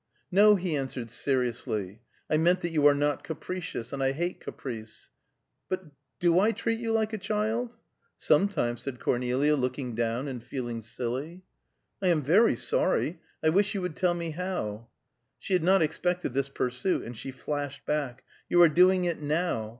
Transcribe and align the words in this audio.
"No," 0.31 0.55
he 0.55 0.75
answered 0.75 1.11
seriously. 1.11 2.01
"I 2.27 2.35
meant 2.35 2.61
that 2.61 2.71
you 2.71 2.87
are 2.87 2.95
not 2.95 3.23
capricious, 3.23 3.93
and 3.93 4.01
I 4.01 4.13
hate 4.13 4.39
caprice. 4.39 5.11
But 5.69 5.91
do 6.19 6.39
I 6.39 6.53
treat 6.53 6.79
you 6.79 6.91
like 6.91 7.13
a 7.13 7.19
child?" 7.19 7.75
"Sometimes," 8.17 8.81
said 8.81 8.99
Cornelia, 8.99 9.55
looking 9.55 9.93
down 9.93 10.27
and 10.27 10.43
feeling 10.43 10.81
silly. 10.81 11.43
"I 12.01 12.07
am 12.07 12.23
very 12.23 12.55
sorry. 12.55 13.19
I 13.43 13.49
wish 13.49 13.75
you 13.75 13.81
would 13.83 13.95
tell 13.95 14.15
me 14.15 14.31
how." 14.31 14.87
She 15.37 15.53
had 15.53 15.63
not 15.63 15.83
expected 15.83 16.33
this 16.33 16.49
pursuit, 16.49 17.03
and 17.03 17.15
she 17.15 17.29
flashed 17.29 17.85
back, 17.85 18.23
"You 18.49 18.59
are 18.63 18.69
doing 18.69 19.03
it 19.05 19.21
now! 19.21 19.69